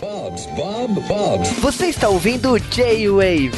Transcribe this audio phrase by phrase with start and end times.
[0.00, 1.50] Bob's, Bob, Bob's.
[1.60, 3.50] Você está ouvindo J-Wave.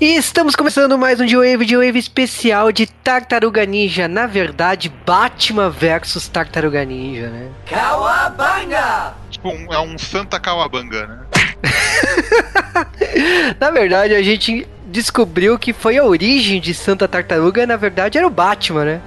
[0.00, 4.08] E estamos começando mais um J-Wave, J-Wave especial de Tartaruga Ninja.
[4.08, 7.48] Na verdade, Batman versus Tartaruga Ninja, né?
[7.68, 9.12] Cowabunga!
[9.30, 11.18] Tipo, um- é um Santa Kawabanga, né?
[13.60, 18.26] Na verdade, a gente descobriu que foi a origem de Santa Tartaruga, na verdade era
[18.26, 19.00] o Batman, né?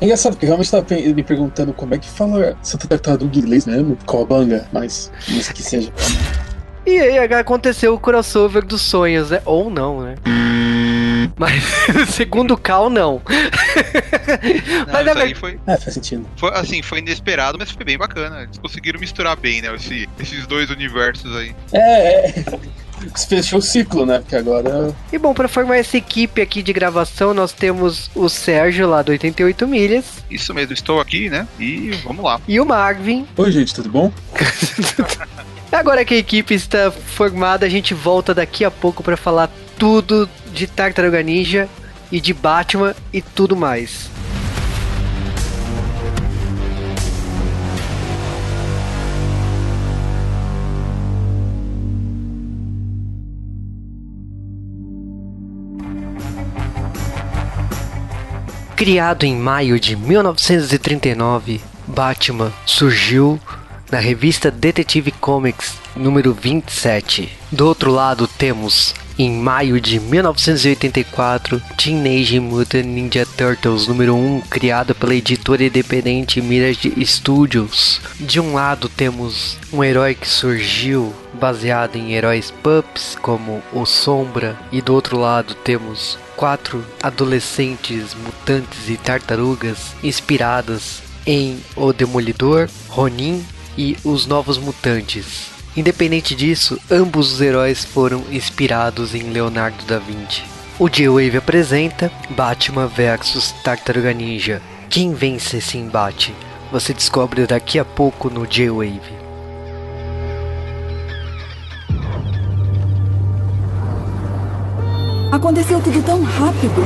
[0.00, 3.36] É engraçado, porque eu realmente tava pe- me perguntando como é que fala Santa Tartaruga
[3.36, 5.92] em inglês mesmo, Cowabunga, mas não sei que seja.
[6.86, 9.42] E aí aconteceu o crossover dos sonhos, né?
[9.44, 10.14] Ou não, né?
[11.36, 11.62] Mas
[12.14, 13.20] segundo o Cal, não.
[14.86, 16.26] Não, Mas isso aí foi, É, faz sentido.
[16.36, 18.42] foi, assim, foi inesperado, mas foi bem bacana.
[18.42, 19.74] Eles conseguiram misturar bem, né?
[19.74, 21.54] esse- esses dois universos aí.
[21.72, 22.44] É, é.
[23.28, 24.18] Fechou o ciclo, né?
[24.18, 24.94] Porque agora.
[25.12, 29.10] E bom, para formar essa equipe aqui de gravação, nós temos o Sérgio lá do
[29.12, 31.46] 88 Milhas Isso mesmo, estou aqui, né?
[31.58, 32.40] E vamos lá.
[32.46, 33.26] e o Marvin.
[33.36, 34.12] Oi, gente, tudo bom?
[35.70, 40.28] Agora que a equipe está formada, a gente volta daqui a pouco para falar tudo
[40.52, 41.68] de Tartaruga Ninja
[42.10, 44.10] e de Batman e tudo mais.
[58.78, 63.36] Criado em maio de 1939, Batman surgiu
[63.90, 67.28] na revista Detective Comics número 27.
[67.50, 74.94] Do outro lado temos em maio de 1984 Teenage Mutant Ninja Turtles número 1, criado
[74.94, 78.00] pela editora independente Mirage Studios.
[78.20, 84.56] De um lado temos um herói que surgiu baseado em heróis pups como o Sombra
[84.70, 93.44] e do outro lado temos quatro adolescentes mutantes e tartarugas inspiradas em O Demolidor, Ronin
[93.76, 95.50] e os Novos Mutantes.
[95.76, 100.44] Independente disso, ambos os heróis foram inspirados em Leonardo da Vinci.
[100.78, 104.62] O J-Wave apresenta Batman vs Tartaruga Ninja.
[104.88, 106.32] Quem vence esse embate?
[106.70, 109.17] Você descobre daqui a pouco no J-Wave.
[115.30, 116.82] Aconteceu tudo tão rápido.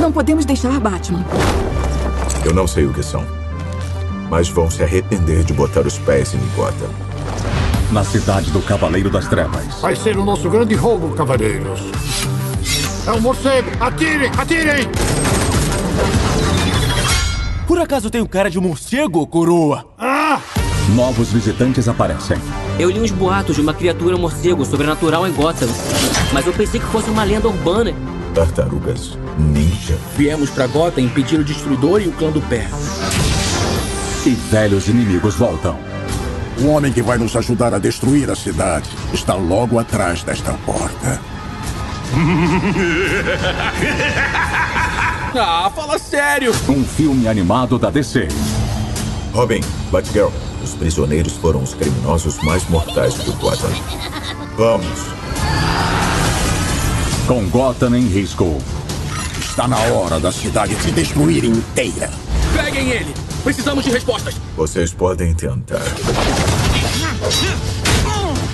[0.00, 1.24] Não podemos deixar Batman.
[2.44, 3.24] Eu não sei o que são.
[4.30, 6.88] Mas vão se arrepender de botar os pés em Gotham.
[7.92, 9.66] na cidade do Cavaleiro das Trevas.
[9.80, 11.80] Vai ser o nosso grande roubo, cavaleiros.
[13.06, 13.70] É um morcego!
[13.78, 14.30] Atirem!
[14.36, 14.88] Atirem!
[17.68, 19.84] Por acaso tem um cara de morcego, coroa?
[19.98, 20.40] Ah!
[20.96, 22.38] Novos visitantes aparecem.
[22.78, 25.68] Eu li uns boatos de uma criatura morcego sobrenatural em Gotham,
[26.32, 27.92] mas eu pensei que fosse uma lenda urbana.
[28.34, 29.96] Tartarugas ninja.
[30.16, 32.66] Viemos pra Gotham impedir o Destruidor e o Clã do Pé.
[34.26, 35.78] E velhos inimigos voltam.
[36.60, 41.20] O homem que vai nos ajudar a destruir a cidade está logo atrás desta porta.
[45.36, 46.52] Ah, fala sério!
[46.68, 48.28] Um filme animado da DC.
[49.32, 49.60] Robin,
[49.90, 50.28] Batgirl,
[50.64, 53.70] os prisioneiros foram os criminosos mais mortais do Gotham.
[54.56, 54.98] Vamos.
[57.26, 58.58] Com Gotham em risco.
[59.38, 62.10] Está na hora da cidade se destruir inteira.
[62.56, 63.14] Peguem ele!
[63.44, 64.34] Precisamos de respostas!
[64.56, 65.82] Vocês podem tentar.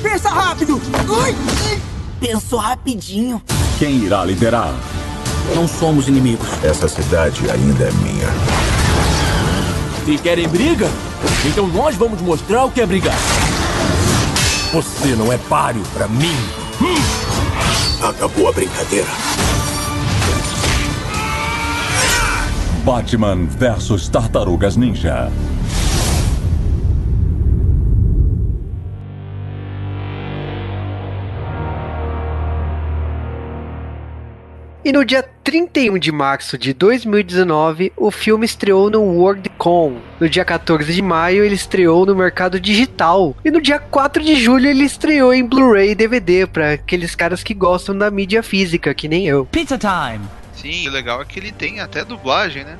[0.03, 0.81] Pensa rápido!
[1.09, 1.37] Ui!
[2.19, 3.41] Pensou rapidinho.
[3.79, 4.75] Quem irá liderar?
[5.55, 6.49] Não somos inimigos.
[6.63, 8.29] Essa cidade ainda é minha.
[10.05, 10.89] Se querem briga?
[11.45, 13.17] Então nós vamos mostrar o que é brigar.
[14.73, 16.37] Você não é páreo para mim.
[18.03, 19.09] Acabou a brincadeira.
[22.85, 25.31] Batman versus Tartarugas Ninja.
[34.83, 39.97] E no dia 31 de março de 2019, o filme estreou no Worldcon.
[40.19, 43.37] No dia 14 de maio, ele estreou no mercado digital.
[43.45, 47.43] E no dia 4 de julho, ele estreou em Blu-ray e DVD para aqueles caras
[47.43, 49.45] que gostam da mídia física, que nem eu.
[49.45, 50.25] Pizza time!
[50.55, 52.79] Sim, o legal é que ele tem até dublagem, né?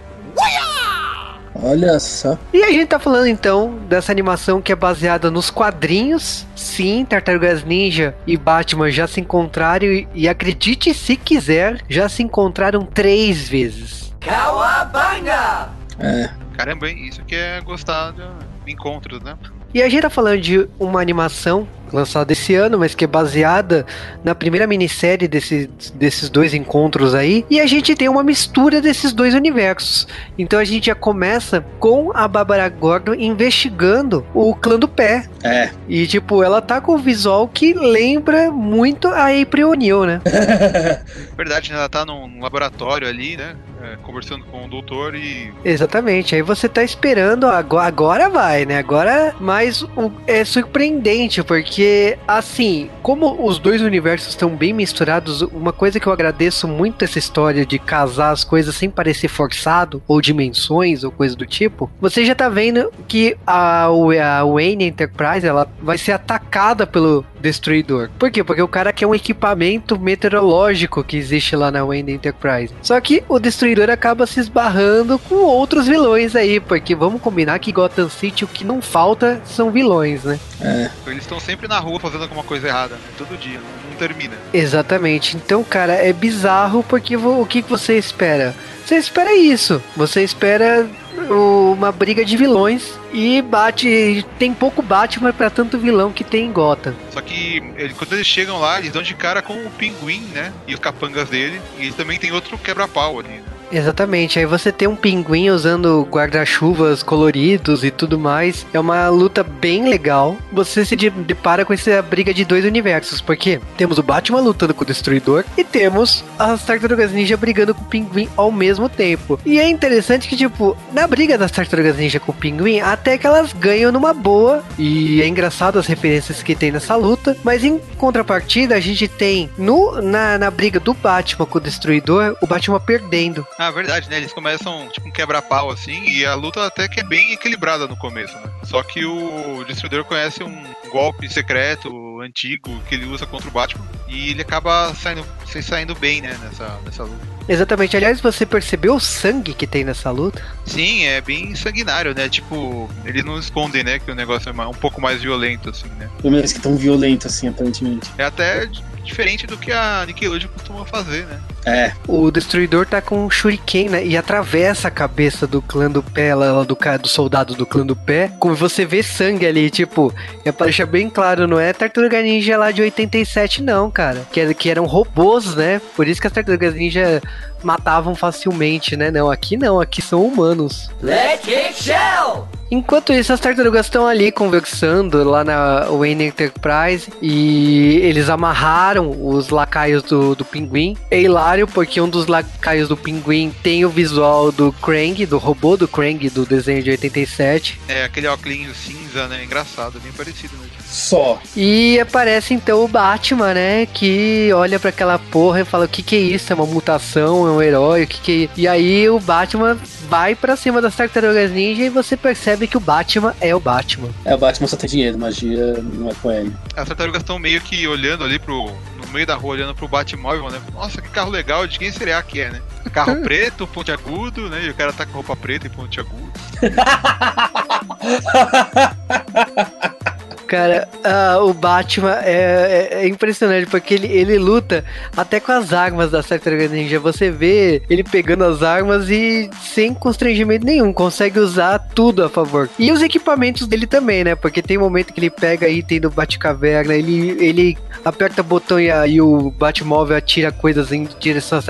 [1.55, 2.39] Olha só.
[2.53, 6.47] E a gente tá falando então dessa animação que é baseada nos quadrinhos.
[6.55, 12.23] Sim, Tartarugas Ninja e Batman já se encontraram e, e acredite se quiser, já se
[12.23, 14.15] encontraram três vezes.
[14.25, 15.69] Cowabunga!
[15.99, 16.31] É.
[16.57, 17.07] Caramba, hein?
[17.07, 19.37] Isso que é gostar de encontros, né?
[19.73, 23.87] E a gente tá falando de uma animação lançada esse ano, mas que é baseada
[24.25, 27.45] na primeira minissérie desse, desses dois encontros aí.
[27.51, 30.07] E a gente tem uma mistura desses dois universos.
[30.39, 35.27] Então a gente já começa com a Bárbara Gordon investigando o clã do pé.
[35.43, 35.71] É.
[35.89, 40.21] E tipo, ela tá com um visual que lembra muito a April O'Neil, né?
[41.37, 41.79] Verdade, né?
[41.79, 43.55] Ela tá num laboratório ali, né?
[43.83, 45.53] É, conversando com o doutor e.
[45.65, 46.35] Exatamente.
[46.35, 48.79] Aí você tá esperando, agora, agora vai, né?
[48.79, 55.73] Agora, mas o, é surpreendente, porque assim, como os dois universos estão bem misturados, uma
[55.73, 60.21] coisa que eu agradeço muito essa história de casar as coisas sem parecer forçado, ou
[60.21, 65.67] dimensões, ou coisa do tipo, você já tá vendo que a, a Wayne Enterprise ela
[65.81, 68.11] vai ser atacada pelo Destruidor.
[68.19, 68.45] Por quê?
[68.45, 72.75] Porque o cara quer um equipamento meteorológico que existe lá na Wayne Enterprise.
[72.83, 77.73] Só que o Destruidor acaba se esbarrando com outros vilões aí, porque vamos combinar que
[77.73, 80.39] Gotham City o que não falta são vilões, né?
[80.61, 80.91] É.
[81.07, 83.01] Eles estão sempre na rua fazendo alguma coisa errada, né?
[83.17, 84.35] Todo dia, não, termina.
[84.53, 85.37] Exatamente.
[85.37, 88.55] Então, cara, é bizarro porque o que você espera?
[88.85, 89.83] Você espera isso.
[89.97, 90.89] Você espera
[91.29, 94.25] uma briga de vilões e bate.
[94.39, 96.95] Tem pouco Batman pra tanto vilão que tem em Gotham.
[97.11, 100.53] Só que ele- quando eles chegam lá, eles dão de cara com o pinguim, né?
[100.67, 101.61] E os capangas dele.
[101.79, 103.43] E também tem outro quebra-pau ali, né?
[103.73, 108.67] Exatamente, aí você tem um pinguim usando guarda-chuvas coloridos e tudo mais.
[108.73, 110.37] É uma luta bem legal.
[110.53, 114.75] Você se de- depara com essa briga de dois universos, porque temos o Batman lutando
[114.75, 119.39] com o Destruidor e temos as Tartarugas Ninja brigando com o Pinguim ao mesmo tempo.
[119.45, 123.27] E é interessante que, tipo, na briga das Tartarugas Ninja com o Pinguim, até que
[123.27, 124.65] elas ganham numa boa.
[124.79, 127.37] E é engraçado as referências que tem nessa luta.
[127.45, 132.37] Mas em contrapartida, a gente tem no, na, na briga do Batman com o Destruidor,
[132.41, 133.47] o Batman perdendo.
[133.63, 134.17] Ah, verdade, né?
[134.17, 137.95] Eles começam tipo um quebra-pau assim, e a luta até que é bem equilibrada no
[137.95, 138.51] começo, né?
[138.65, 143.87] Só que o Destruidor conhece um golpe secreto, antigo, que ele usa contra o Batman,
[144.09, 147.30] e ele acaba saindo, se saindo bem, né, nessa, nessa luta.
[147.49, 147.97] Exatamente.
[147.97, 150.43] Aliás, você percebeu o sangue que tem nessa luta?
[150.65, 152.29] Sim, é bem sanguinário, né?
[152.29, 156.09] Tipo, eles não escondem, né, que o negócio é um pouco mais violento, assim, né?
[156.21, 158.11] Pelo menos que tão violento assim, aparentemente.
[158.19, 158.69] É até
[159.03, 161.41] diferente do que a Nickelodeon costuma fazer, né?
[161.67, 161.93] É.
[162.07, 164.07] O Destruidor tá com um shuriken, né?
[164.07, 167.97] E atravessa a cabeça do clã do pé, lá, do, do soldado do clã do
[167.97, 168.31] pé.
[168.39, 170.15] Como você vê sangue ali, tipo,
[170.45, 174.27] é pra deixar bem claro, não é Tartaruga Ninja lá de 87, não, cara.
[174.33, 175.81] Que, era- que eram robôs, né?
[175.97, 177.21] Por isso que as Tartarugas Ninja
[177.63, 179.11] matavam facilmente, né?
[179.11, 180.91] Não, aqui não, aqui são humanos.
[181.03, 182.49] Let it shell!
[182.71, 189.49] Enquanto isso, as tartarugas estão ali conversando lá na Wayne Enterprise e eles amarraram os
[189.49, 190.97] lacaios do, do pinguim.
[191.11, 195.77] É hilário porque um dos lacaios do pinguim tem o visual do Krang, do robô
[195.77, 197.81] do Krang do desenho de 87.
[197.89, 199.43] É aquele óculos cinza, né?
[199.43, 200.80] Engraçado, bem parecido mesmo.
[200.91, 201.41] Só.
[201.57, 203.87] E aparece então o Batman, né?
[203.87, 206.53] Que olha pra aquela porra e fala: O que, que é isso?
[206.53, 207.47] É uma mutação?
[207.47, 208.03] É um herói?
[208.03, 208.61] O que, que é?
[208.61, 209.79] E aí o Batman
[210.09, 214.09] vai pra cima das tartarugas ninja e você percebe que o Batman é o Batman.
[214.25, 216.53] É, o Batman só tem dinheiro, magia não é com ele.
[216.77, 218.65] As tartarugas estão meio que olhando ali pro.
[218.65, 220.61] no meio da rua, olhando pro Batmóvel, né?
[220.75, 222.61] Nossa, que carro legal, de quem será que é, né?
[222.93, 224.65] Carro preto, ponte agudo, né?
[224.65, 226.33] E o cara tá com roupa preta e ponte agudo.
[230.51, 234.85] Cara, ah, o Batman é, é- é impressionante porque ele, ele luta
[235.17, 236.99] até com as armas da Tartaruga Ninja.
[236.99, 242.69] Você vê ele pegando as armas e sem constrangimento nenhum, consegue usar tudo a favor.
[242.81, 244.35] E os equipamentos dele também, né?
[244.35, 249.07] Porque tem momento que ele pega item do Batcaverna, ele, ele aperta botão e, a-
[249.07, 251.61] e o Batmóvel atira coisas em direção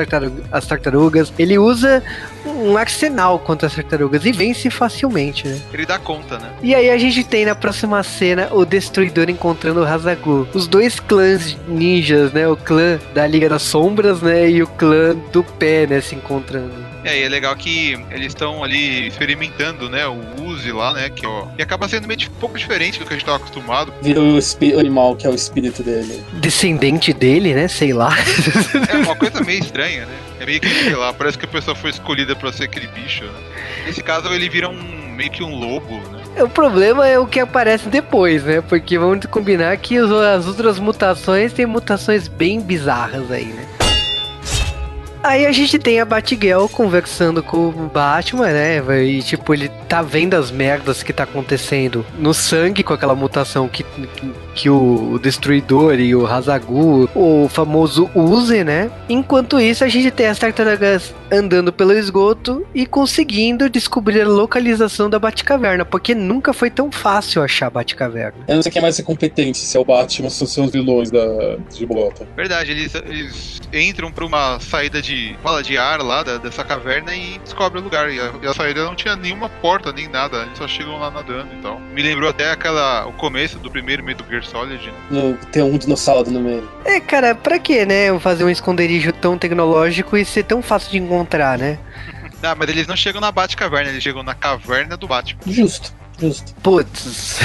[0.50, 1.30] às tartarugas.
[1.38, 2.02] Ele usa
[2.60, 5.60] um arsenal contra as tartarugas e vence facilmente, né?
[5.72, 6.50] Ele dá conta, né?
[6.62, 10.48] E aí a gente tem na próxima cena o Destruidor encontrando o Hazagu.
[10.54, 12.46] Os dois clãs ninjas, né?
[12.48, 14.50] O clã da Liga das Sombras, né?
[14.50, 16.00] E o clã do pé, né?
[16.00, 16.89] Se encontrando.
[17.04, 20.06] E aí é legal que eles estão ali experimentando, né?
[20.06, 21.08] O Uzi lá, né?
[21.08, 23.38] Que, ó, e acaba sendo meio di- um pouco diferente do que a gente tava
[23.38, 23.92] acostumado.
[24.02, 26.22] Vira o, o animal que é o espírito dele.
[26.34, 27.68] Descendente dele, né?
[27.68, 28.14] Sei lá.
[28.92, 30.12] É uma coisa meio estranha, né?
[30.40, 33.24] É meio que, sei lá, parece que a pessoa foi escolhida pra ser aquele bicho,
[33.24, 33.40] né?
[33.86, 36.20] Nesse caso ele vira um meio que um lobo, né?
[36.42, 38.60] O problema é o que aparece depois, né?
[38.60, 43.66] Porque vamos combinar que as outras mutações têm mutações bem bizarras aí, né?
[45.22, 49.04] Aí a gente tem a Batgirl conversando com o Batman, né?
[49.04, 53.68] E tipo, ele tá vendo as merdas que tá acontecendo no sangue com aquela mutação
[53.68, 58.90] que, que, que o Destruidor e o Hazagu, o famoso Uze, né?
[59.08, 65.08] Enquanto isso, a gente tem as tartarugas andando pelo esgoto e conseguindo descobrir a localização
[65.08, 68.44] da Batcaverna, porque nunca foi tão fácil achar a Batcaverna.
[68.48, 70.72] Eu não sei quem é mais competente, se é o Batman ou se são os
[70.72, 72.26] vilões da, de Gotham.
[72.36, 75.09] Verdade, eles, eles entram pra uma saída de
[75.42, 78.10] fala de ar lá da, dessa caverna e descobrem o lugar.
[78.10, 81.10] E a, e a, saída não tinha nenhuma porta nem nada, eles só chegam lá
[81.10, 81.80] nadando e tal.
[81.80, 84.86] Me lembrou até aquela o começo do primeiro Metal Gear Solid.
[84.86, 84.92] Né?
[85.10, 86.68] No, tem um dinossauro no meio.
[86.84, 88.18] É, cara, pra que, né?
[88.20, 91.78] Fazer um esconderijo tão tecnológico e ser tão fácil de encontrar, né?
[92.42, 95.40] Não, mas eles não chegam na Batcaverna, eles chegam na caverna do Batman.
[95.46, 95.92] Justo.
[96.20, 96.54] Justo.
[96.62, 97.40] Putz.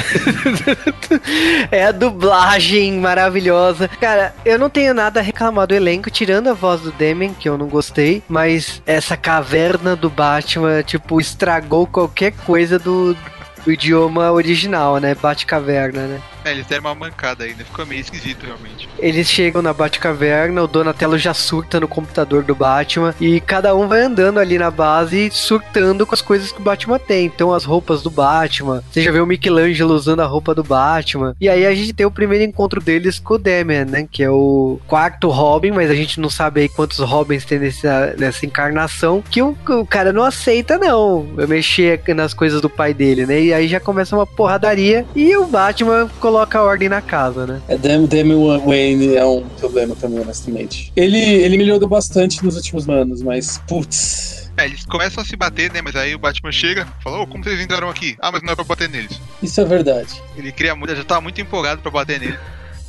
[1.72, 3.88] é a dublagem maravilhosa.
[3.88, 7.48] Cara, eu não tenho nada a reclamar do elenco, tirando a voz do Demian, que
[7.48, 13.16] eu não gostei, mas essa caverna do Batman, tipo, estragou qualquer coisa do,
[13.64, 15.16] do idioma original, né?
[15.16, 16.22] Bate-caverna, né?
[16.46, 18.88] É, eles deram uma mancada ainda, ficou meio esquisito realmente.
[19.00, 23.88] Eles chegam na Batcaverna, o Donatello já surta no computador do Batman e cada um
[23.88, 27.26] vai andando ali na base surtando com as coisas que o Batman tem.
[27.26, 31.36] Então as roupas do Batman, você já vê o Michelangelo usando a roupa do Batman.
[31.42, 34.08] E aí a gente tem o primeiro encontro deles com o Damian, né?
[34.12, 38.14] Que é o quarto Robin, mas a gente não sabe aí quantos Robins tem nessa,
[38.20, 39.24] nessa encarnação.
[39.32, 41.28] Que o, o cara não aceita, não.
[41.38, 43.42] Eu mexer nas coisas do pai dele, né?
[43.42, 47.62] E aí já começa uma porradaria e o Batman coloca coloca ordem na casa, né?
[47.70, 50.92] É, Damian Wayne é um problema também, honestamente.
[50.94, 54.52] Ele, ele melhorou bastante nos últimos anos, mas, putz...
[54.58, 55.82] É, eles começam a se bater, né?
[55.82, 58.18] Mas aí o Batman chega e fala, oh, como vocês entraram aqui?
[58.22, 59.20] Ah, mas não é pra bater neles.
[59.42, 60.22] Isso é verdade.
[60.36, 62.38] Ele cria muito, já tava muito empolgado pra bater nele.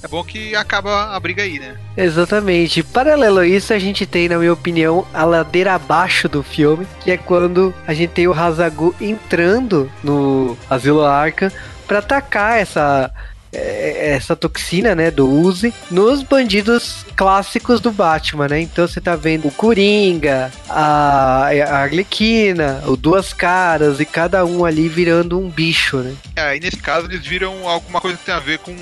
[0.03, 1.76] É bom que acaba a briga aí, né?
[1.97, 2.83] Exatamente.
[2.83, 7.11] Paralelo a isso, a gente tem, na minha opinião, a ladeira abaixo do filme, que
[7.12, 11.50] é quando a gente tem o Hazagu entrando no Asilo Arkham
[11.87, 13.12] para atacar essa
[13.57, 18.61] essa toxina, né, do Uzi, nos bandidos clássicos do Batman, né?
[18.61, 24.65] Então você tá vendo o Coringa, a, a Arlequina, o Duas Caras, e cada um
[24.65, 26.15] ali virando um bicho, né?
[26.37, 28.75] É, e nesse caso eles viram alguma coisa que tem a ver com.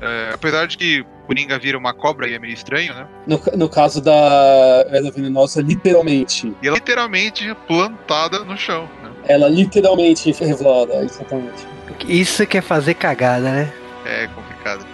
[0.00, 3.06] É, apesar de que Coringa vira uma cobra e é meio estranho, né?
[3.26, 4.14] No, no caso da
[4.90, 6.54] Erva Venenosa, literalmente.
[6.62, 8.88] E ela literalmente plantada no chão.
[9.02, 9.10] Né?
[9.24, 11.66] Ela literalmente revelada, exatamente.
[12.06, 13.72] Isso quer fazer cagada, né?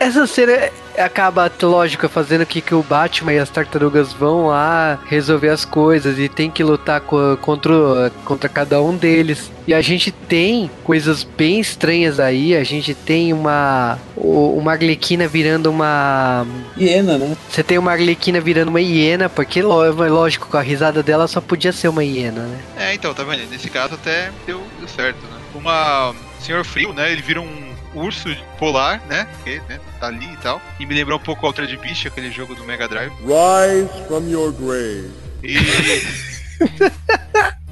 [0.04, 0.08] É.
[0.08, 5.48] Essa cena acaba, lógico, fazendo que, que o Batman e as tartarugas vão lá resolver
[5.48, 9.50] as coisas e tem que lutar co contra, contra cada um deles.
[9.66, 12.54] E a gente tem coisas bem estranhas aí.
[12.54, 13.98] A gente tem uma.
[14.16, 16.46] Uma Arlequina virando uma.
[16.78, 17.36] Hiena, né?
[17.48, 21.72] Você tem uma Arlequina virando uma hiena, porque lógico, com a risada dela só podia
[21.72, 22.58] ser uma hiena, né?
[22.76, 23.48] É, então, tá vendo?
[23.50, 25.38] Nesse caso até deu, deu certo, né?
[25.54, 26.14] Uma.
[26.40, 27.10] Senhor Frio, né?
[27.10, 29.26] Ele vira um urso polar, né?
[29.42, 30.60] Que né, tá ali e tal.
[30.78, 33.12] E me lembrou um pouco Altered Beast, aquele jogo do Mega Drive.
[33.20, 35.10] Rise from your grave.
[35.42, 35.56] E.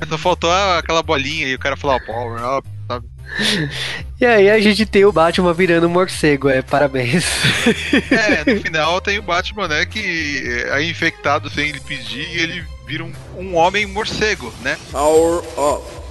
[0.08, 3.06] Só faltou aquela bolinha e o cara falou, power up, sabe?
[4.20, 7.24] E aí a gente tem o Batman virando um morcego, é, parabéns.
[8.10, 12.64] É, no final tem o Batman, né, que é infectado sem ele pedir e ele
[12.86, 14.76] vira um, um homem morcego, né?
[14.90, 16.01] Power up.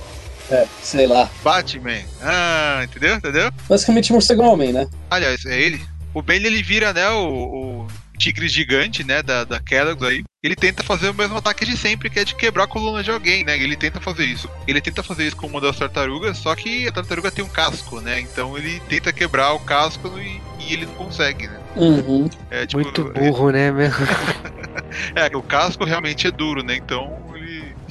[0.52, 1.30] É, sei lá.
[1.44, 2.02] Batman.
[2.22, 3.16] Ah, entendeu?
[3.16, 3.52] Entendeu?
[3.68, 4.88] Basicamente morcego homem, né?
[5.10, 5.82] Aliás, é ele.
[6.14, 10.24] O Bane ele vira, né, o, o tigre gigante, né, da, da Kellogg's aí.
[10.44, 13.10] Ele tenta fazer o mesmo ataque de sempre, que é de quebrar a coluna de
[13.12, 13.58] alguém, né?
[13.58, 14.50] Ele tenta fazer isso.
[14.68, 18.02] Ele tenta fazer isso com uma das tartarugas, só que a tartaruga tem um casco,
[18.02, 18.20] né?
[18.20, 21.60] Então ele tenta quebrar o casco e, e ele não consegue, né?
[21.76, 22.30] Uhum.
[22.50, 23.72] É, tipo, Muito burro, é...
[23.72, 23.92] né?
[25.16, 26.76] é, o casco realmente é duro, né?
[26.76, 27.31] Então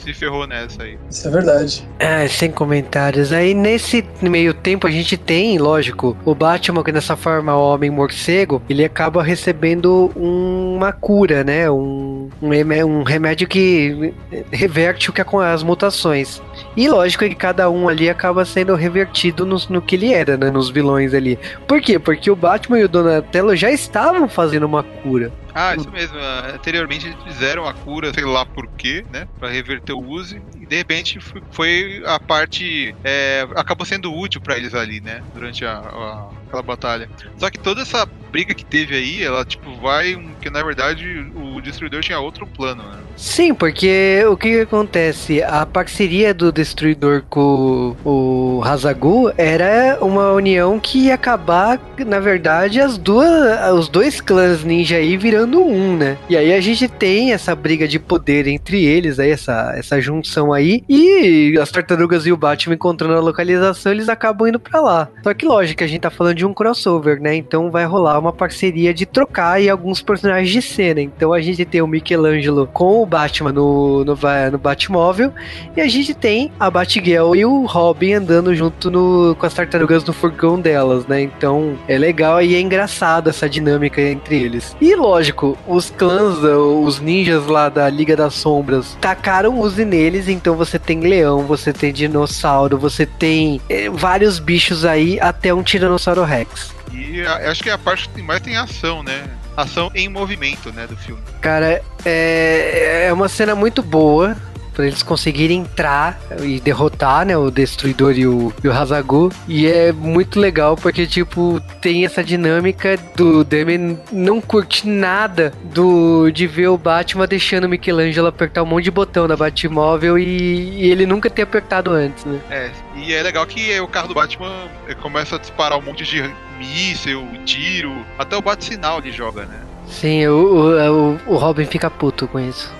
[0.02, 0.98] se ferrou nessa aí.
[1.10, 1.88] Isso é verdade.
[1.98, 3.32] É, sem comentários.
[3.32, 8.62] Aí nesse meio tempo a gente tem, lógico, o Batman que nessa forma homem morcego,
[8.68, 11.70] ele acaba recebendo uma cura, né?
[11.70, 14.14] Um, um remédio que
[14.50, 16.40] reverte o que é com as mutações.
[16.76, 20.50] E lógico que cada um ali acaba sendo revertido no, no que ele era, né?
[20.50, 21.38] Nos vilões ali.
[21.66, 21.98] Por quê?
[21.98, 25.32] Porque o Batman e o Donatello já estavam fazendo uma cura.
[25.54, 26.16] Ah, isso mesmo.
[26.54, 29.26] Anteriormente eles fizeram a cura, sei lá por quê, né?
[29.38, 30.36] Pra reverter o uso.
[30.60, 31.18] E de repente
[31.50, 32.94] foi a parte.
[33.02, 35.22] É, acabou sendo útil para eles ali, né?
[35.34, 37.08] Durante a, a, aquela batalha.
[37.38, 40.18] Só que toda essa briga que teve aí, ela, tipo, vai.
[40.40, 42.98] Que na verdade o Destruidor tinha outro plano, né?
[43.16, 45.42] Sim, porque o que, acontece?
[45.42, 52.80] A parceria do Destruidor com o Hazagu era uma união que ia acabar, na verdade,
[52.80, 56.16] as duas, os dois clãs ninja aí virando um, né?
[56.30, 60.50] E aí a gente tem essa briga de poder entre eles, aí essa, essa junção
[60.50, 65.08] aí, e as tartarugas e o Batman encontrando a localização, eles acabam indo pra lá.
[65.22, 67.34] Só que lógico, a gente tá falando de um crossover, né?
[67.36, 71.00] Então vai rolar uma parceria de trocar aí alguns personagens de cena.
[71.00, 74.18] Então a gente tem o Michelangelo com o Batman no, no,
[74.52, 75.32] no Batmóvel,
[75.76, 80.04] e a gente tem a Batgirl e o Robin andando junto no, com as tartarugas
[80.04, 81.22] no furgão delas, né?
[81.22, 84.76] Então é legal e é engraçado essa dinâmica entre eles.
[84.80, 90.54] E lógico, os clãs, os ninjas lá da Liga das Sombras, tacaram use neles, então
[90.56, 96.22] você tem leão, você tem dinossauro, você tem é, vários bichos aí, até um Tiranossauro
[96.30, 96.74] Rex.
[96.92, 99.28] E a, acho que é a parte que mais tem ação, né?
[99.56, 101.20] Ação em movimento, né, do filme.
[101.40, 104.36] Cara, é, é uma cena muito boa
[104.80, 109.30] para eles conseguirem entrar e derrotar, né, o Destruidor e o, e o Hazagu.
[109.46, 116.30] E é muito legal porque, tipo, tem essa dinâmica do Demi não curte nada do
[116.30, 120.24] de ver o Batman deixando o Michelangelo apertar um monte de botão na Batmóvel e,
[120.24, 122.40] e ele nunca ter apertado antes, né?
[122.50, 124.66] É, e é legal que o carro do Batman
[125.02, 126.22] começa a disparar um monte de
[126.58, 129.60] míssil, tiro, até o bate-sinal ele joga, né?
[129.86, 132.72] Sim, o, o, o Robin fica puto com isso.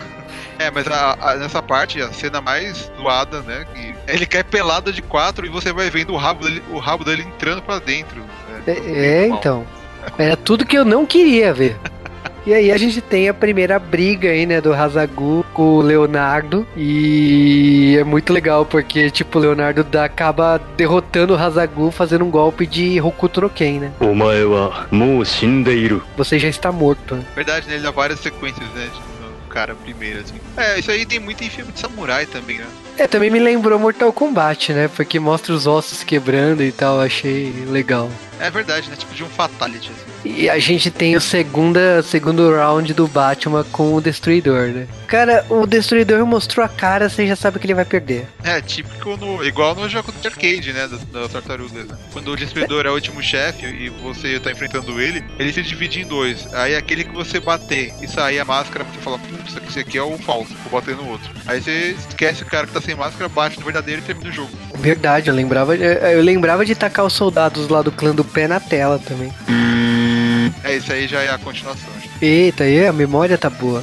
[0.60, 3.64] É, mas a, a, nessa parte, a cena mais zoada, né?
[4.06, 7.22] ele cai pelado de quatro e você vai vendo o rabo dele, o rabo dele
[7.22, 8.20] entrando pra dentro.
[8.20, 9.66] Né, é, é então.
[10.18, 11.78] Era tudo que eu não queria ver.
[12.46, 16.66] E aí a gente tem a primeira briga aí, né, do Hazagu com o Leonardo.
[16.74, 22.30] E é muito legal porque, tipo, o Leonardo dá, acaba derrotando o Hazagu fazendo um
[22.30, 23.92] golpe de Hokuto no Ken, né?
[26.16, 27.14] Você já está morto.
[27.14, 27.24] Né?
[27.36, 27.74] Verdade, né?
[27.74, 28.88] Ele dá várias sequências, né?
[29.50, 30.34] Cara primeiro, assim.
[30.56, 32.66] É, isso aí tem muito em filme de samurai também, né?
[32.96, 34.88] É, também me lembrou Mortal Kombat, né?
[34.88, 38.10] Porque mostra os ossos quebrando e tal, achei legal.
[38.38, 38.96] É verdade, né?
[38.96, 40.09] Tipo de um fatality, assim.
[40.24, 44.86] E a gente tem o segunda, segundo round do Batman com o Destruidor, né?
[45.06, 48.26] Cara, o Destruidor mostrou a cara, você já sabe que ele vai perder.
[48.44, 49.44] É, típico no.
[49.44, 50.86] igual no jogo de arcade, né?
[50.86, 51.86] Das, das tartarugas.
[51.86, 51.96] Né?
[52.12, 56.02] Quando o Destruidor é o último chefe e você tá enfrentando ele, ele se divide
[56.02, 56.52] em dois.
[56.52, 60.02] Aí aquele que você bater e sair a máscara, você fala, putz, esse aqui é
[60.02, 61.30] o falso, vou bater no outro.
[61.46, 64.32] Aí você esquece o cara que tá sem máscara, bate no verdadeiro e termina o
[64.32, 64.50] jogo.
[64.76, 68.60] Verdade, eu lembrava, eu lembrava de tacar os soldados lá do clã do pé na
[68.60, 69.32] tela também.
[70.64, 71.90] É, isso aí já é a continuação.
[72.20, 73.82] Eita, aí a memória tá boa.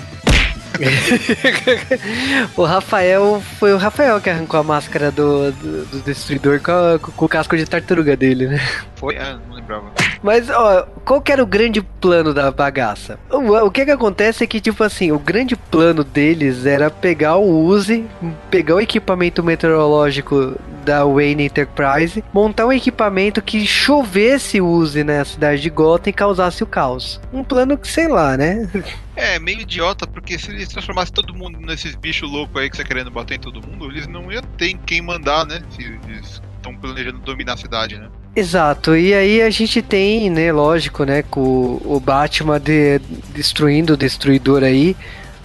[2.56, 7.00] o Rafael foi o Rafael que arrancou a máscara do, do, do destruidor com, a,
[7.00, 8.60] com, o casco de tartaruga dele, né?
[8.96, 9.18] Foi?
[9.18, 9.92] Ah, não lembrava.
[10.22, 13.20] Mas, ó, qual que era o grande plano da bagaça?
[13.30, 17.38] O, o que que acontece é que, tipo assim, o grande plano deles era pegar
[17.38, 18.06] o Uzi,
[18.50, 25.62] pegar o equipamento meteorológico da Wayne Enterprise, montar um equipamento que chovesse Uzi na cidade
[25.62, 27.20] de Gotham e causasse o caos.
[27.34, 28.70] Um plano que, sei lá, né?
[29.18, 32.84] É, meio idiota, porque se eles transformassem todo mundo nesses bichos loucos aí que você
[32.84, 35.64] querendo bater em todo mundo, eles não iam ter quem mandar, né?
[35.72, 38.10] Se eles estão planejando dominar a cidade, né?
[38.40, 43.00] Exato, e aí a gente tem, né, lógico, né, com o Batman de,
[43.34, 44.96] destruindo o Destruidor aí,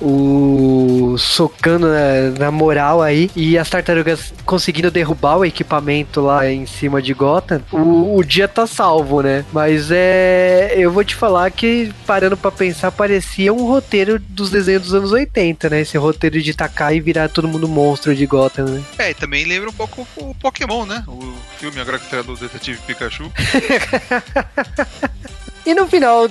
[0.02, 6.66] o socando na, na, moral aí e as tartarugas conseguindo derrubar o equipamento lá em
[6.66, 9.44] cima de Gotham, o, o dia tá salvo, né?
[9.52, 10.74] Mas é.
[10.76, 15.12] Eu vou te falar que, parando para pensar, parecia um roteiro dos desenhos dos anos
[15.12, 15.80] 80, né?
[15.80, 18.82] Esse roteiro de tacar e virar todo mundo monstro de Gotham, né?
[18.98, 21.04] É, e também lembra um pouco o Pokémon, né?
[21.06, 23.30] O filme agora que será do Detetive Pikachu.
[25.64, 26.28] E no final,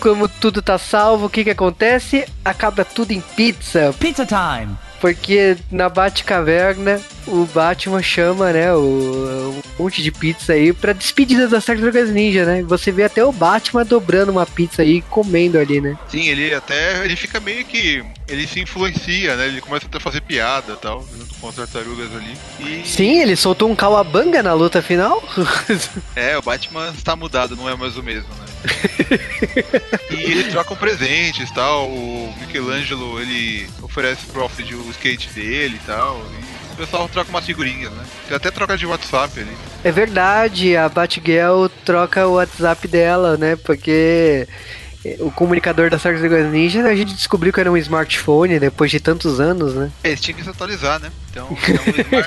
[0.00, 2.26] como tudo tá salvo, o que que acontece?
[2.44, 3.94] Acaba tudo em pizza.
[3.98, 4.76] Pizza time!
[5.00, 11.48] Porque na Batcaverna o Batman chama, né, o, um monte de pizza aí pra despedida
[11.48, 12.62] das Tartarugas Ninja, né?
[12.62, 15.96] Você vê até o Batman dobrando uma pizza aí e comendo ali, né?
[16.08, 19.46] Sim, ele até ele fica meio que ele se influencia, né?
[19.46, 22.36] Ele começa até a fazer piada, tal, junto com as tartarugas ali.
[22.60, 22.86] E...
[22.86, 25.22] Sim, ele soltou um cawabanga na luta final.
[26.14, 28.49] é, o Batman está mudado, não é mais o mesmo, né?
[30.10, 31.88] e ele troca um presentes, tal.
[31.88, 36.24] O Michelangelo ele oferece pro Alfred o skate dele e tal.
[36.40, 38.04] E pessoal troca umas figurinhas, né?
[38.26, 39.56] Tem até troca de WhatsApp ali.
[39.84, 43.56] É verdade, a Batgirl troca o WhatsApp dela, né?
[43.56, 44.48] Porque
[45.18, 49.40] o comunicador da Tartarugas Ninja a gente descobriu que era um smartphone depois de tantos
[49.40, 49.90] anos, né?
[50.02, 51.10] É, eles tinham que se atualizar, né?
[51.30, 51.48] Então,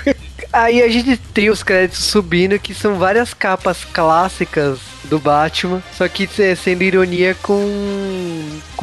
[0.06, 0.15] é
[0.54, 6.08] Aí a gente tem os créditos subindo que são várias capas clássicas do Batman, só
[6.08, 7.63] que sendo ironia com,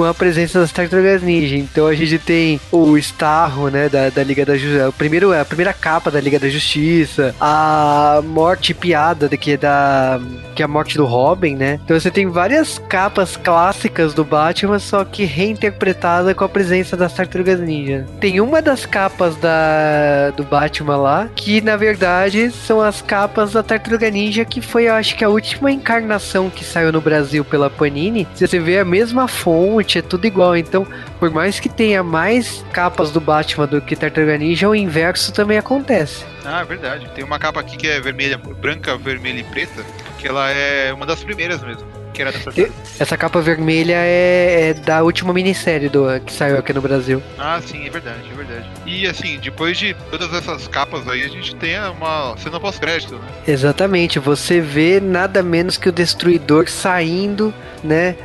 [0.00, 1.56] com a presença das Tartarugas Ninja.
[1.56, 5.44] Então a gente tem o Starro, né, da, da Liga da Justiça, o primeiro, a
[5.44, 10.18] primeira capa da Liga da Justiça, a morte piada que é da
[10.54, 11.78] que é a morte do Robin, né?
[11.84, 17.12] Então você tem várias capas clássicas do Batman, só que reinterpretada com a presença das
[17.12, 18.06] Tartarugas Ninja.
[18.20, 23.62] Tem uma das capas da do Batman lá que na verdade são as capas da
[23.62, 27.68] Tartaruga Ninja que foi, eu acho que a última encarnação que saiu no Brasil pela
[27.68, 28.26] Panini.
[28.34, 30.56] Você vê a mesma fonte, é tudo igual.
[30.56, 30.86] Então,
[31.18, 35.58] por mais que tenha mais capas do Batman do que Tartaruga Ninja, o inverso também
[35.58, 36.24] acontece.
[36.44, 37.08] Ah, verdade.
[37.14, 39.84] Tem uma capa aqui que é vermelha, branca, vermelha e preta,
[40.18, 41.86] que ela é uma das primeiras mesmo.
[42.12, 42.50] Que era dessa
[42.98, 47.22] Essa capa vermelha é, é, da última minissérie do, que saiu aqui no Brasil.
[47.38, 48.68] Ah, sim, é verdade, é verdade.
[48.84, 53.28] E assim, depois de todas essas capas aí, a gente tem uma cena pós-crédito, né?
[53.46, 58.16] Exatamente, você vê nada menos que o Destruidor saindo, né?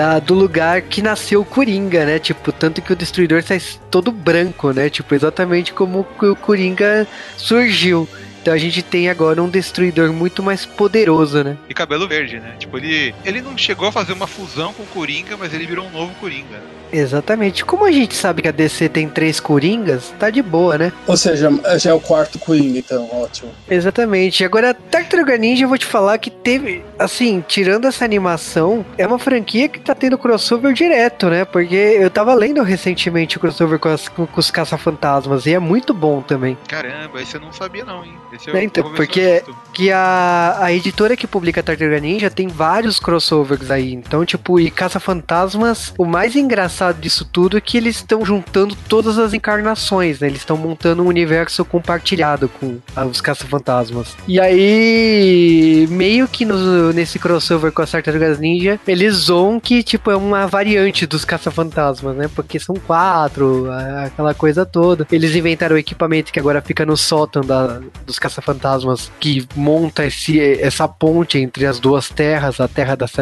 [0.00, 2.18] Da, do lugar que nasceu o Coringa, né?
[2.18, 3.60] Tipo, tanto que o Destruidor sai
[3.90, 4.88] todo branco, né?
[4.88, 8.08] Tipo, exatamente como o Coringa surgiu.
[8.40, 11.58] Então a gente tem agora um destruidor muito mais poderoso, né?
[11.68, 12.56] E cabelo verde, né?
[12.58, 15.86] Tipo, ele, ele não chegou a fazer uma fusão com o Coringa, mas ele virou
[15.86, 16.62] um novo Coringa.
[16.92, 17.64] Exatamente.
[17.64, 20.92] Como a gente sabe que a DC tem três Coringas, tá de boa, né?
[21.06, 23.50] Ou seja, já é o quarto Coringa, então, ótimo.
[23.68, 24.44] Exatamente.
[24.44, 29.18] Agora, Tartaruga Ninja, eu vou te falar que teve, assim, tirando essa animação, é uma
[29.18, 31.44] franquia que tá tendo crossover direto, né?
[31.44, 35.58] Porque eu tava lendo recentemente o crossover com, as, com, com os Caça-Fantasmas e é
[35.58, 36.56] muito bom também.
[36.68, 38.14] Caramba, esse eu não sabia não, hein?
[38.32, 43.70] Esse é, então, porque que a, a editora que publica Tartaruga Ninja tem vários crossovers
[43.70, 43.92] aí.
[43.92, 49.18] Então, tipo, e Caça-Fantasmas, o mais engraçado disso tudo é que eles estão juntando todas
[49.18, 50.28] as encarnações, né?
[50.28, 54.16] Eles estão montando um universo compartilhado com os Caça-Fantasmas.
[54.26, 60.10] E aí, meio que no, nesse crossover com as Tartarugas Ninja, eles zoam que, tipo,
[60.10, 62.30] é uma variante dos Caça-Fantasmas, né?
[62.34, 63.68] Porque são quatro,
[64.04, 65.06] aquela coisa toda.
[65.12, 70.40] Eles inventaram o equipamento que agora fica no sótão da, dos Caça-Fantasmas, que monta esse,
[70.40, 73.12] essa ponte entre as duas terras, a terra das,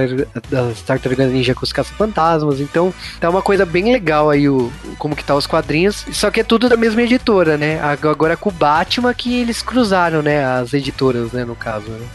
[0.49, 2.61] das Tartarugas Ninja com os Caça-Fantasmas.
[2.61, 6.05] Então, tá uma coisa bem legal aí, o, como que tá os quadrinhos.
[6.13, 7.81] Só que é tudo da mesma editora, né?
[7.81, 10.45] Agora com o Batman que eles cruzaram, né?
[10.45, 11.47] As editoras, né?
[11.47, 12.07] No caso, né?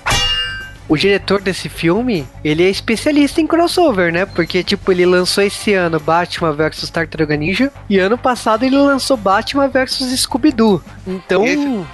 [0.87, 4.27] O diretor desse filme, ele é especialista em crossover, né?
[4.27, 9.17] Porque, tipo, ele lançou esse ano Batman vs Tartaruga Ninja e ano passado ele lançou
[9.17, 10.83] Batman vs Scooby-Doo.
[11.07, 11.43] Então...
[11.43, 11.85] Esse...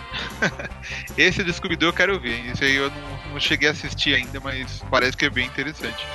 [1.18, 2.52] esse do Scooby-Doo eu quero ver.
[2.52, 6.06] Esse aí eu não, não cheguei a assistir ainda, mas parece que é bem interessante.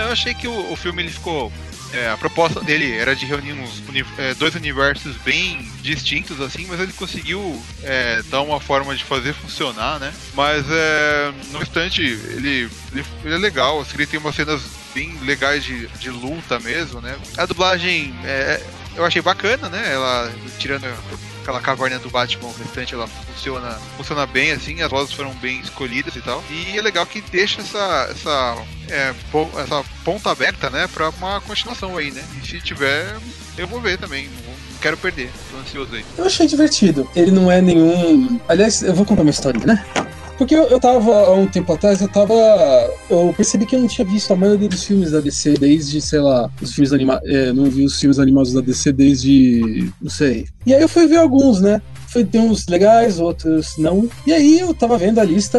[0.00, 1.52] Eu achei que o, o filme ele ficou.
[1.92, 3.80] É, a proposta dele era de reunir uns,
[4.18, 9.32] é, dois universos bem distintos, assim, mas ele conseguiu é, dar uma forma de fazer
[9.32, 10.12] funcionar, né?
[10.34, 15.16] Mas é, no instante, ele, ele, ele, é legal, assim, ele tem umas cenas bem
[15.22, 17.16] legais de, de luta mesmo, né?
[17.38, 18.60] A dublagem é,
[18.96, 19.92] eu achei bacana, né?
[19.92, 20.86] Ela tirando
[21.46, 26.16] aquela caverna do Batman restante, ela funciona, funciona bem, assim, as vozes foram bem escolhidas
[26.16, 26.42] e tal.
[26.50, 28.56] E é legal que deixa essa, essa,
[28.88, 29.14] é,
[29.62, 32.24] essa ponta aberta, né, pra uma continuação aí, né?
[32.42, 33.16] E se tiver,
[33.56, 34.28] eu vou ver também.
[34.80, 36.04] Quero perder, tô ansioso aí.
[36.18, 37.08] Eu achei divertido.
[37.14, 38.38] Ele não é nenhum.
[38.48, 39.84] Aliás, eu vou contar uma história, né?
[40.38, 42.34] Porque eu, eu tava, há um tempo atrás, eu tava.
[43.08, 46.20] Eu percebi que eu não tinha visto a maioria dos filmes da DC desde, sei
[46.20, 47.28] lá, os filmes animados.
[47.28, 49.90] É, não vi os filmes animados da DC desde.
[50.00, 50.46] não sei.
[50.66, 51.80] E aí eu fui ver alguns, né?
[52.08, 54.08] Foi, tem uns legais, outros não.
[54.26, 55.58] E aí eu tava vendo a lista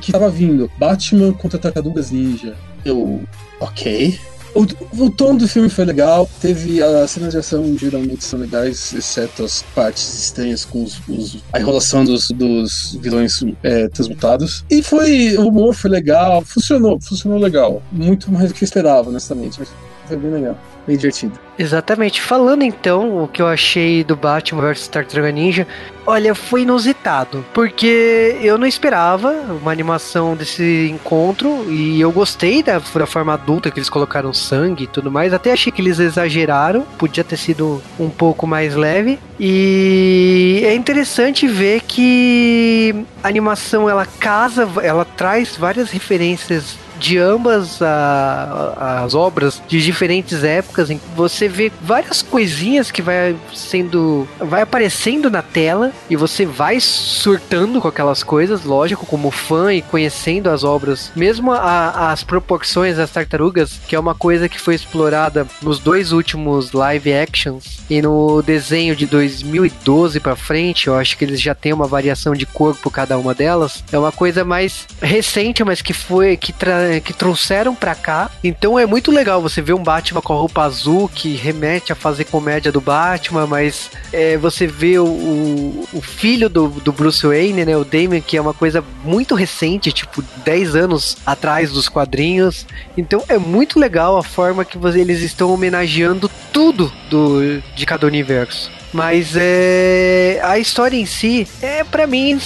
[0.00, 2.54] que tava vindo: Batman contra Tartarugas Ninja.
[2.84, 3.22] Eu.
[3.60, 4.18] Ok.
[4.54, 4.66] O,
[5.04, 9.44] o, tom do filme foi legal, teve as cenas de ação geralmente são legais, exceto
[9.44, 14.64] as partes estranhas com os, os, a enrolação dos, dos vilões é, transmutados.
[14.68, 15.36] E foi.
[15.36, 17.80] O humor foi legal, funcionou, funcionou legal.
[17.92, 19.68] Muito mais do que eu esperava, honestamente, mas
[20.10, 21.38] foi bem legal bem divertido.
[21.58, 22.20] Exatamente.
[22.20, 25.66] Falando então o que eu achei do Batman vs Tartaruga Ninja,
[26.06, 32.78] olha, foi inusitado, porque eu não esperava uma animação desse encontro e eu gostei da,
[32.78, 35.32] da forma adulta que eles colocaram sangue e tudo mais.
[35.32, 39.18] Até achei que eles exageraram, podia ter sido um pouco mais leve.
[39.38, 47.80] E é interessante ver que a animação ela casa, ela traz várias referências de ambas
[47.82, 50.90] a, as obras de diferentes épocas.
[51.16, 54.28] Você vê várias coisinhas que vai sendo.
[54.38, 59.82] vai aparecendo na tela e você vai surtando com aquelas coisas, lógico, como fã e
[59.82, 61.10] conhecendo as obras.
[61.16, 66.12] Mesmo a, as proporções das tartarugas, que é uma coisa que foi explorada nos dois
[66.12, 71.54] últimos live actions e no desenho de 2012 para frente, eu acho que eles já
[71.54, 73.82] têm uma variação de corpo cada uma delas.
[73.90, 76.52] É uma coisa mais recente, mas que foi que,
[76.98, 78.30] que trouxeram para cá.
[78.42, 81.94] Então é muito legal você ver um Batman com a roupa azul que remete a
[81.94, 87.26] fazer comédia do Batman, mas é, você vê o, o, o, filho do, do Bruce
[87.26, 91.88] Wayne, né, o Damian, que é uma coisa muito recente, tipo 10 anos atrás dos
[91.88, 92.66] quadrinhos.
[92.96, 98.06] Então é muito legal a forma que você, eles estão homenageando tudo do, de cada
[98.06, 98.79] universo.
[98.92, 102.38] Mas é a história em si é para mim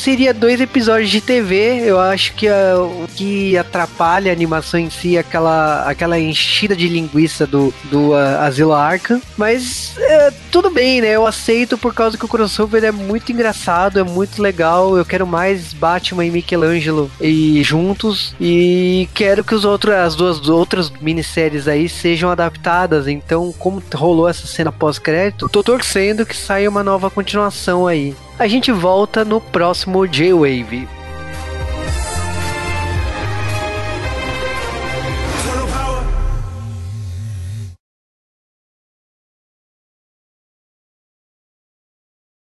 [0.00, 1.82] seria dois episódios de TV.
[1.84, 6.74] Eu acho que a, o que atrapalha a animação em si é aquela, aquela enchida
[6.74, 9.20] de linguiça do, do uh, Asilo Arkham.
[9.36, 11.08] Mas é, tudo bem, né?
[11.08, 14.96] Eu aceito por causa que o crossover é muito engraçado, é muito legal.
[14.96, 18.34] Eu quero mais Batman e Michelangelo e juntos.
[18.40, 23.06] E quero que os outros, as duas outras minisséries aí sejam adaptadas.
[23.06, 28.14] Então, como rolou essa cena pós-crédito, tô torcendo que saia uma nova continuação aí.
[28.38, 30.99] A gente volta no próximo J-Wave.